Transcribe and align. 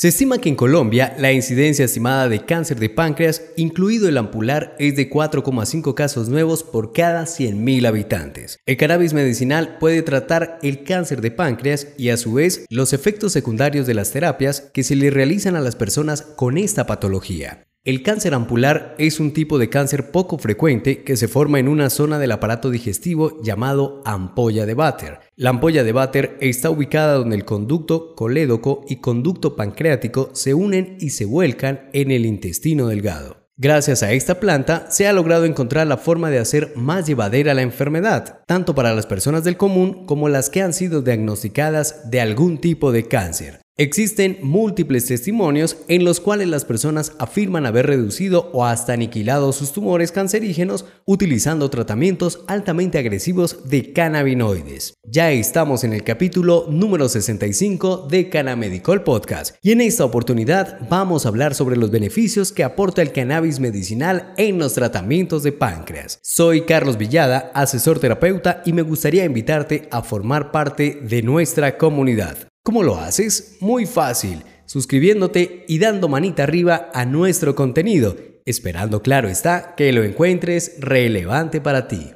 Se 0.00 0.06
estima 0.06 0.38
que 0.38 0.48
en 0.48 0.54
Colombia 0.54 1.16
la 1.18 1.32
incidencia 1.32 1.84
estimada 1.84 2.28
de 2.28 2.44
cáncer 2.44 2.78
de 2.78 2.88
páncreas, 2.88 3.42
incluido 3.56 4.08
el 4.08 4.16
ampular, 4.16 4.76
es 4.78 4.94
de 4.94 5.10
4,5 5.10 5.92
casos 5.94 6.28
nuevos 6.28 6.62
por 6.62 6.92
cada 6.92 7.24
100.000 7.24 7.84
habitantes. 7.84 8.60
El 8.64 8.76
cannabis 8.76 9.12
medicinal 9.12 9.76
puede 9.80 10.02
tratar 10.02 10.60
el 10.62 10.84
cáncer 10.84 11.20
de 11.20 11.32
páncreas 11.32 11.88
y 11.98 12.10
a 12.10 12.16
su 12.16 12.34
vez 12.34 12.64
los 12.70 12.92
efectos 12.92 13.32
secundarios 13.32 13.88
de 13.88 13.94
las 13.94 14.12
terapias 14.12 14.70
que 14.72 14.84
se 14.84 14.94
le 14.94 15.10
realizan 15.10 15.56
a 15.56 15.60
las 15.60 15.74
personas 15.74 16.22
con 16.22 16.58
esta 16.58 16.86
patología. 16.86 17.67
El 17.88 18.02
cáncer 18.02 18.34
ampular 18.34 18.94
es 18.98 19.18
un 19.18 19.32
tipo 19.32 19.56
de 19.56 19.70
cáncer 19.70 20.10
poco 20.10 20.36
frecuente 20.36 21.04
que 21.04 21.16
se 21.16 21.26
forma 21.26 21.58
en 21.58 21.68
una 21.68 21.88
zona 21.88 22.18
del 22.18 22.32
aparato 22.32 22.68
digestivo 22.68 23.40
llamado 23.42 24.02
ampolla 24.04 24.66
de 24.66 24.74
Bater. 24.74 25.20
La 25.36 25.48
ampolla 25.48 25.82
de 25.84 25.92
Bater 25.92 26.36
está 26.42 26.68
ubicada 26.68 27.14
donde 27.14 27.34
el 27.34 27.46
conducto 27.46 28.14
colédoco 28.14 28.84
y 28.90 28.96
conducto 28.96 29.56
pancreático 29.56 30.28
se 30.34 30.52
unen 30.52 30.98
y 31.00 31.08
se 31.08 31.24
vuelcan 31.24 31.88
en 31.94 32.10
el 32.10 32.26
intestino 32.26 32.88
delgado. 32.88 33.48
Gracias 33.56 34.02
a 34.02 34.12
esta 34.12 34.38
planta 34.38 34.90
se 34.90 35.06
ha 35.06 35.14
logrado 35.14 35.46
encontrar 35.46 35.86
la 35.86 35.96
forma 35.96 36.28
de 36.28 36.40
hacer 36.40 36.74
más 36.76 37.06
llevadera 37.06 37.54
la 37.54 37.62
enfermedad, 37.62 38.40
tanto 38.46 38.74
para 38.74 38.94
las 38.94 39.06
personas 39.06 39.44
del 39.44 39.56
común 39.56 40.04
como 40.04 40.28
las 40.28 40.50
que 40.50 40.60
han 40.60 40.74
sido 40.74 41.00
diagnosticadas 41.00 42.10
de 42.10 42.20
algún 42.20 42.58
tipo 42.58 42.92
de 42.92 43.08
cáncer. 43.08 43.62
Existen 43.80 44.38
múltiples 44.42 45.06
testimonios 45.06 45.76
en 45.86 46.04
los 46.04 46.18
cuales 46.18 46.48
las 46.48 46.64
personas 46.64 47.12
afirman 47.20 47.64
haber 47.64 47.86
reducido 47.86 48.50
o 48.52 48.64
hasta 48.64 48.92
aniquilado 48.92 49.52
sus 49.52 49.70
tumores 49.70 50.10
cancerígenos 50.10 50.84
utilizando 51.04 51.70
tratamientos 51.70 52.40
altamente 52.48 52.98
agresivos 52.98 53.68
de 53.68 53.92
cannabinoides. 53.92 54.94
Ya 55.04 55.30
estamos 55.30 55.84
en 55.84 55.92
el 55.92 56.02
capítulo 56.02 56.66
número 56.68 57.08
65 57.08 58.08
de 58.10 58.28
Canamedicol 58.28 59.04
Podcast 59.04 59.54
y 59.62 59.70
en 59.70 59.80
esta 59.80 60.04
oportunidad 60.04 60.80
vamos 60.90 61.24
a 61.24 61.28
hablar 61.28 61.54
sobre 61.54 61.76
los 61.76 61.92
beneficios 61.92 62.50
que 62.50 62.64
aporta 62.64 63.00
el 63.00 63.12
cannabis 63.12 63.60
medicinal 63.60 64.34
en 64.38 64.58
los 64.58 64.74
tratamientos 64.74 65.44
de 65.44 65.52
páncreas. 65.52 66.18
Soy 66.24 66.62
Carlos 66.62 66.98
Villada, 66.98 67.52
asesor 67.54 68.00
terapeuta 68.00 68.60
y 68.66 68.72
me 68.72 68.82
gustaría 68.82 69.24
invitarte 69.24 69.86
a 69.92 70.02
formar 70.02 70.50
parte 70.50 70.98
de 71.00 71.22
nuestra 71.22 71.78
comunidad. 71.78 72.48
¿Cómo 72.68 72.82
lo 72.82 72.98
haces? 72.98 73.56
Muy 73.60 73.86
fácil, 73.86 74.42
suscribiéndote 74.66 75.64
y 75.68 75.78
dando 75.78 76.06
manita 76.06 76.42
arriba 76.42 76.90
a 76.92 77.06
nuestro 77.06 77.54
contenido, 77.54 78.14
esperando 78.44 79.00
claro 79.00 79.30
está 79.30 79.74
que 79.74 79.90
lo 79.90 80.04
encuentres 80.04 80.74
relevante 80.78 81.62
para 81.62 81.88
ti. 81.88 82.10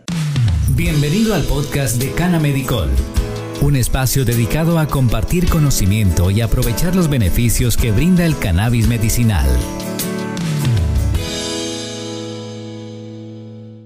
Bienvenido 0.76 1.34
al 1.34 1.44
podcast 1.44 1.96
de 1.96 2.12
Cana 2.12 2.38
Medicol, 2.38 2.90
un 3.62 3.76
espacio 3.76 4.26
dedicado 4.26 4.78
a 4.78 4.88
compartir 4.88 5.48
conocimiento 5.48 6.30
y 6.30 6.42
aprovechar 6.42 6.94
los 6.94 7.08
beneficios 7.08 7.78
que 7.78 7.90
brinda 7.90 8.26
el 8.26 8.38
cannabis 8.38 8.88
medicinal. 8.88 9.48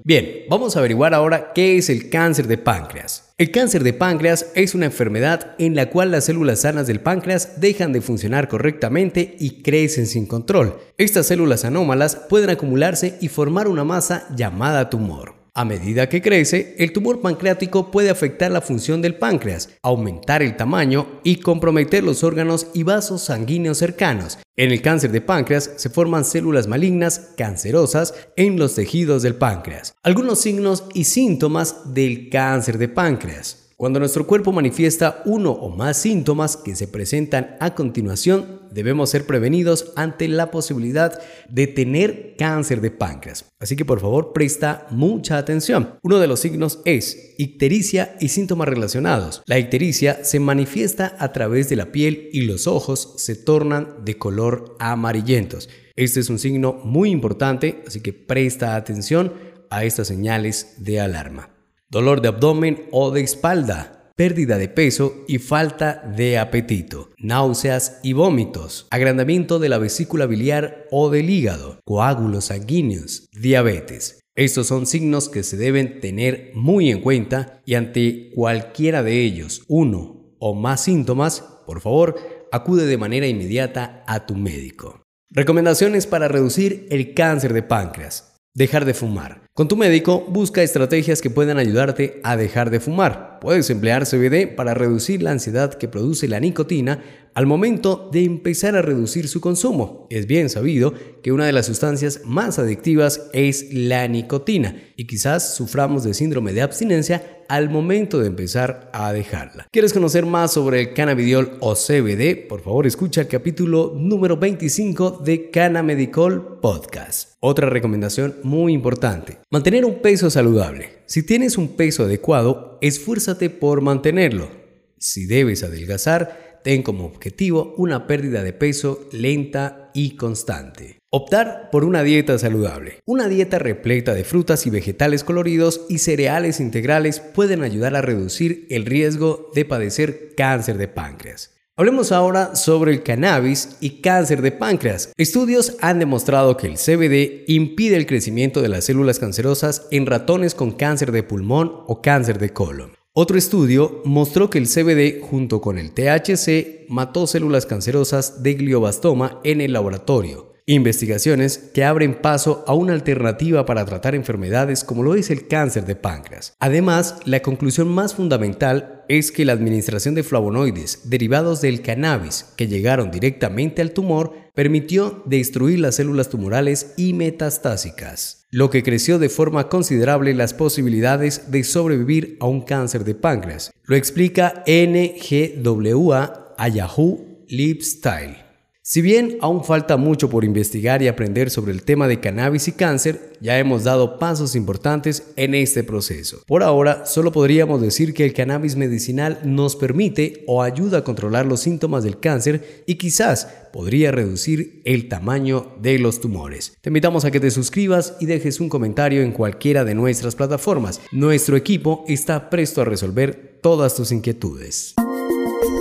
Bien, 0.06 0.44
vamos 0.48 0.76
a 0.76 0.78
averiguar 0.78 1.14
ahora 1.14 1.50
qué 1.52 1.78
es 1.78 1.90
el 1.90 2.08
cáncer 2.10 2.46
de 2.46 2.58
páncreas. 2.58 3.34
El 3.38 3.50
cáncer 3.50 3.82
de 3.82 3.92
páncreas 3.92 4.52
es 4.54 4.76
una 4.76 4.86
enfermedad 4.86 5.56
en 5.58 5.74
la 5.74 5.90
cual 5.90 6.12
las 6.12 6.26
células 6.26 6.60
sanas 6.60 6.86
del 6.86 7.00
páncreas 7.00 7.60
dejan 7.60 7.92
de 7.92 8.00
funcionar 8.00 8.46
correctamente 8.46 9.34
y 9.40 9.62
crecen 9.64 10.06
sin 10.06 10.26
control. 10.26 10.78
Estas 10.96 11.26
células 11.26 11.64
anómalas 11.64 12.14
pueden 12.28 12.50
acumularse 12.50 13.18
y 13.20 13.26
formar 13.26 13.66
una 13.66 13.82
masa 13.82 14.28
llamada 14.36 14.90
tumor. 14.90 15.35
A 15.58 15.64
medida 15.64 16.06
que 16.10 16.20
crece, 16.20 16.74
el 16.78 16.92
tumor 16.92 17.22
pancreático 17.22 17.90
puede 17.90 18.10
afectar 18.10 18.50
la 18.50 18.60
función 18.60 19.00
del 19.00 19.14
páncreas, 19.14 19.70
aumentar 19.80 20.42
el 20.42 20.54
tamaño 20.54 21.06
y 21.24 21.36
comprometer 21.36 22.04
los 22.04 22.22
órganos 22.24 22.66
y 22.74 22.82
vasos 22.82 23.22
sanguíneos 23.22 23.78
cercanos. 23.78 24.38
En 24.54 24.70
el 24.70 24.82
cáncer 24.82 25.12
de 25.12 25.22
páncreas 25.22 25.70
se 25.76 25.88
forman 25.88 26.26
células 26.26 26.66
malignas 26.66 27.30
cancerosas 27.38 28.12
en 28.36 28.58
los 28.58 28.74
tejidos 28.74 29.22
del 29.22 29.36
páncreas. 29.36 29.94
Algunos 30.02 30.42
signos 30.42 30.84
y 30.92 31.04
síntomas 31.04 31.94
del 31.94 32.28
cáncer 32.28 32.76
de 32.76 32.90
páncreas. 32.90 33.65
Cuando 33.78 33.98
nuestro 33.98 34.26
cuerpo 34.26 34.52
manifiesta 34.52 35.20
uno 35.26 35.50
o 35.50 35.68
más 35.68 35.98
síntomas 35.98 36.56
que 36.56 36.74
se 36.74 36.88
presentan 36.88 37.58
a 37.60 37.74
continuación, 37.74 38.62
debemos 38.72 39.10
ser 39.10 39.26
prevenidos 39.26 39.92
ante 39.96 40.28
la 40.28 40.50
posibilidad 40.50 41.20
de 41.50 41.66
tener 41.66 42.36
cáncer 42.38 42.80
de 42.80 42.90
páncreas. 42.90 43.44
Así 43.60 43.76
que 43.76 43.84
por 43.84 44.00
favor 44.00 44.32
presta 44.32 44.86
mucha 44.90 45.36
atención. 45.36 45.98
Uno 46.02 46.18
de 46.20 46.26
los 46.26 46.40
signos 46.40 46.80
es 46.86 47.34
ictericia 47.36 48.16
y 48.18 48.28
síntomas 48.28 48.66
relacionados. 48.66 49.42
La 49.44 49.58
ictericia 49.58 50.24
se 50.24 50.40
manifiesta 50.40 51.14
a 51.18 51.34
través 51.34 51.68
de 51.68 51.76
la 51.76 51.92
piel 51.92 52.30
y 52.32 52.46
los 52.46 52.66
ojos 52.66 53.12
se 53.18 53.36
tornan 53.36 54.06
de 54.06 54.16
color 54.16 54.74
amarillentos. 54.78 55.68
Este 55.96 56.20
es 56.20 56.30
un 56.30 56.38
signo 56.38 56.80
muy 56.82 57.10
importante, 57.10 57.82
así 57.86 58.00
que 58.00 58.14
presta 58.14 58.74
atención 58.74 59.34
a 59.68 59.84
estas 59.84 60.08
señales 60.08 60.76
de 60.78 60.98
alarma 60.98 61.55
dolor 61.88 62.20
de 62.20 62.28
abdomen 62.28 62.86
o 62.90 63.10
de 63.10 63.20
espalda, 63.22 64.12
pérdida 64.16 64.58
de 64.58 64.68
peso 64.68 65.24
y 65.28 65.38
falta 65.38 66.02
de 66.16 66.38
apetito, 66.38 67.10
náuseas 67.18 68.00
y 68.02 68.12
vómitos, 68.14 68.86
agrandamiento 68.90 69.58
de 69.58 69.68
la 69.68 69.78
vesícula 69.78 70.26
biliar 70.26 70.86
o 70.90 71.10
del 71.10 71.30
hígado, 71.30 71.80
coágulos 71.84 72.46
sanguíneos, 72.46 73.28
diabetes. 73.32 74.20
Estos 74.34 74.66
son 74.66 74.86
signos 74.86 75.28
que 75.28 75.42
se 75.42 75.56
deben 75.56 76.00
tener 76.00 76.50
muy 76.54 76.90
en 76.90 77.00
cuenta 77.00 77.62
y 77.64 77.74
ante 77.74 78.30
cualquiera 78.34 79.02
de 79.02 79.22
ellos, 79.22 79.62
uno 79.68 80.34
o 80.38 80.54
más 80.54 80.82
síntomas, 80.82 81.42
por 81.66 81.80
favor, 81.80 82.16
acude 82.52 82.86
de 82.86 82.98
manera 82.98 83.26
inmediata 83.26 84.04
a 84.06 84.26
tu 84.26 84.34
médico. 84.34 85.02
Recomendaciones 85.30 86.06
para 86.06 86.28
reducir 86.28 86.86
el 86.90 87.14
cáncer 87.14 87.52
de 87.52 87.62
páncreas. 87.62 88.36
Dejar 88.54 88.84
de 88.84 88.94
fumar. 88.94 89.45
Con 89.56 89.68
tu 89.68 89.76
médico 89.78 90.22
busca 90.28 90.62
estrategias 90.62 91.22
que 91.22 91.30
puedan 91.30 91.56
ayudarte 91.56 92.20
a 92.22 92.36
dejar 92.36 92.68
de 92.68 92.78
fumar. 92.78 93.38
Puedes 93.40 93.70
emplear 93.70 94.04
CBD 94.04 94.54
para 94.54 94.74
reducir 94.74 95.22
la 95.22 95.30
ansiedad 95.30 95.72
que 95.72 95.88
produce 95.88 96.28
la 96.28 96.40
nicotina 96.40 97.02
al 97.32 97.46
momento 97.46 98.10
de 98.12 98.24
empezar 98.24 98.76
a 98.76 98.82
reducir 98.82 99.28
su 99.28 99.40
consumo. 99.40 100.06
Es 100.10 100.26
bien 100.26 100.50
sabido 100.50 100.92
que 101.22 101.32
una 101.32 101.46
de 101.46 101.52
las 101.52 101.66
sustancias 101.66 102.20
más 102.24 102.58
adictivas 102.58 103.28
es 103.32 103.72
la 103.72 104.06
nicotina 104.08 104.76
y 104.94 105.06
quizás 105.06 105.54
suframos 105.54 106.04
de 106.04 106.12
síndrome 106.12 106.52
de 106.52 106.60
abstinencia 106.60 107.36
al 107.48 107.70
momento 107.70 108.18
de 108.18 108.26
empezar 108.26 108.90
a 108.92 109.12
dejarla. 109.12 109.68
¿Quieres 109.70 109.92
conocer 109.92 110.26
más 110.26 110.52
sobre 110.52 110.80
el 110.80 110.94
cannabidiol 110.94 111.58
o 111.60 111.74
CBD? 111.74 112.48
Por 112.48 112.62
favor, 112.62 112.86
escucha 112.86 113.20
el 113.20 113.28
capítulo 113.28 113.94
número 113.96 114.36
25 114.36 115.22
de 115.24 115.50
Canamedicol 115.50 116.58
Podcast. 116.60 117.34
Otra 117.40 117.68
recomendación 117.68 118.36
muy 118.42 118.72
importante, 118.72 119.38
mantener 119.50 119.84
un 119.84 120.02
peso 120.02 120.30
saludable. 120.30 120.90
Si 121.06 121.22
tienes 121.22 121.58
un 121.58 121.76
peso 121.76 122.04
adecuado, 122.04 122.78
esfuérzate 122.80 123.50
por 123.50 123.80
mantenerlo. 123.80 124.50
Si 124.98 125.26
debes 125.26 125.62
adelgazar, 125.62 126.46
Ten 126.66 126.82
como 126.82 127.04
objetivo 127.04 127.76
una 127.76 128.08
pérdida 128.08 128.42
de 128.42 128.52
peso 128.52 129.08
lenta 129.12 129.92
y 129.94 130.16
constante. 130.16 130.98
Optar 131.10 131.70
por 131.70 131.84
una 131.84 132.02
dieta 132.02 132.36
saludable. 132.40 132.98
Una 133.04 133.28
dieta 133.28 133.60
repleta 133.60 134.14
de 134.14 134.24
frutas 134.24 134.66
y 134.66 134.70
vegetales 134.70 135.22
coloridos 135.22 135.86
y 135.88 135.98
cereales 135.98 136.58
integrales 136.58 137.20
pueden 137.20 137.62
ayudar 137.62 137.94
a 137.94 138.02
reducir 138.02 138.66
el 138.68 138.84
riesgo 138.84 139.52
de 139.54 139.64
padecer 139.64 140.34
cáncer 140.36 140.76
de 140.76 140.88
páncreas. 140.88 141.55
Hablemos 141.78 142.10
ahora 142.10 142.56
sobre 142.56 142.90
el 142.90 143.02
cannabis 143.02 143.76
y 143.80 144.00
cáncer 144.00 144.40
de 144.40 144.50
páncreas. 144.50 145.12
Estudios 145.18 145.76
han 145.82 145.98
demostrado 145.98 146.56
que 146.56 146.66
el 146.66 146.78
CBD 146.78 147.44
impide 147.48 147.96
el 147.96 148.06
crecimiento 148.06 148.62
de 148.62 148.70
las 148.70 148.86
células 148.86 149.18
cancerosas 149.18 149.86
en 149.90 150.06
ratones 150.06 150.54
con 150.54 150.70
cáncer 150.70 151.12
de 151.12 151.22
pulmón 151.22 151.70
o 151.86 152.00
cáncer 152.00 152.38
de 152.38 152.54
colon. 152.54 152.92
Otro 153.12 153.36
estudio 153.36 154.00
mostró 154.06 154.48
que 154.48 154.56
el 154.56 154.68
CBD 154.68 155.20
junto 155.20 155.60
con 155.60 155.76
el 155.76 155.92
THC 155.92 156.88
mató 156.88 157.26
células 157.26 157.66
cancerosas 157.66 158.42
de 158.42 158.54
glioblastoma 158.54 159.42
en 159.44 159.60
el 159.60 159.74
laboratorio. 159.74 160.54
Investigaciones 160.64 161.58
que 161.58 161.84
abren 161.84 162.22
paso 162.22 162.64
a 162.66 162.74
una 162.74 162.94
alternativa 162.94 163.66
para 163.66 163.84
tratar 163.84 164.14
enfermedades 164.14 164.82
como 164.82 165.02
lo 165.02 165.14
es 165.14 165.30
el 165.30 165.46
cáncer 165.46 165.84
de 165.84 165.94
páncreas. 165.94 166.56
Además, 166.58 167.16
la 167.24 167.40
conclusión 167.40 167.86
más 167.86 168.14
fundamental 168.14 168.95
es 169.08 169.32
que 169.32 169.44
la 169.44 169.52
administración 169.52 170.14
de 170.14 170.22
flavonoides 170.22 171.08
derivados 171.10 171.60
del 171.60 171.82
cannabis 171.82 172.46
que 172.56 172.68
llegaron 172.68 173.10
directamente 173.10 173.82
al 173.82 173.92
tumor 173.92 174.34
permitió 174.54 175.22
destruir 175.26 175.80
las 175.80 175.96
células 175.96 176.28
tumorales 176.28 176.94
y 176.96 177.12
metastásicas, 177.12 178.46
lo 178.50 178.70
que 178.70 178.82
creció 178.82 179.18
de 179.18 179.28
forma 179.28 179.68
considerable 179.68 180.34
las 180.34 180.54
posibilidades 180.54 181.50
de 181.50 181.62
sobrevivir 181.64 182.36
a 182.40 182.46
un 182.46 182.62
cáncer 182.62 183.04
de 183.04 183.14
páncreas. 183.14 183.70
Lo 183.84 183.96
explica 183.96 184.64
NGWA 184.66 186.54
a 186.56 186.68
Yahoo 186.68 187.44
Lifestyle. 187.48 188.45
Si 188.88 189.02
bien 189.02 189.38
aún 189.40 189.64
falta 189.64 189.96
mucho 189.96 190.30
por 190.30 190.44
investigar 190.44 191.02
y 191.02 191.08
aprender 191.08 191.50
sobre 191.50 191.72
el 191.72 191.82
tema 191.82 192.06
de 192.06 192.20
cannabis 192.20 192.68
y 192.68 192.72
cáncer, 192.72 193.32
ya 193.40 193.58
hemos 193.58 193.82
dado 193.82 194.20
pasos 194.20 194.54
importantes 194.54 195.24
en 195.34 195.56
este 195.56 195.82
proceso. 195.82 196.44
Por 196.46 196.62
ahora, 196.62 197.04
solo 197.04 197.32
podríamos 197.32 197.82
decir 197.82 198.14
que 198.14 198.24
el 198.24 198.32
cannabis 198.32 198.76
medicinal 198.76 199.40
nos 199.42 199.74
permite 199.74 200.44
o 200.46 200.62
ayuda 200.62 200.98
a 200.98 201.02
controlar 201.02 201.46
los 201.46 201.58
síntomas 201.58 202.04
del 202.04 202.20
cáncer 202.20 202.84
y 202.86 202.94
quizás 202.94 203.48
podría 203.72 204.12
reducir 204.12 204.82
el 204.84 205.08
tamaño 205.08 205.74
de 205.82 205.98
los 205.98 206.20
tumores. 206.20 206.74
Te 206.80 206.90
invitamos 206.90 207.24
a 207.24 207.32
que 207.32 207.40
te 207.40 207.50
suscribas 207.50 208.14
y 208.20 208.26
dejes 208.26 208.60
un 208.60 208.68
comentario 208.68 209.22
en 209.22 209.32
cualquiera 209.32 209.82
de 209.82 209.96
nuestras 209.96 210.36
plataformas. 210.36 211.00
Nuestro 211.10 211.56
equipo 211.56 212.04
está 212.06 212.50
presto 212.50 212.82
a 212.82 212.84
resolver 212.84 213.58
todas 213.60 213.96
tus 213.96 214.12
inquietudes. 214.12 214.94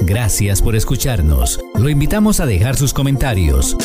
Gracias 0.08 0.60
por 0.60 0.76
escucharnos. 0.76 1.60
Lo 1.80 1.90
invitamos 1.90 2.40
a 2.40 2.46
dejar 2.46 2.78
sus 2.78 2.94
comentarios, 2.94 3.76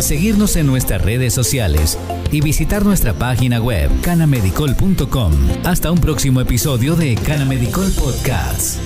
seguirnos 0.00 0.56
en 0.56 0.66
nuestras 0.66 1.02
redes 1.02 1.32
sociales 1.32 1.98
y 2.32 2.40
visitar 2.40 2.84
nuestra 2.84 3.14
página 3.14 3.60
web 3.60 3.90
canamedicol.com. 4.02 5.32
Hasta 5.64 5.92
un 5.92 5.98
próximo 5.98 6.40
episodio 6.40 6.96
de 6.96 7.14
Canamedicol 7.14 7.90
Podcast. 7.92 8.80